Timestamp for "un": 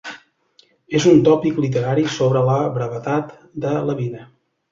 1.11-1.19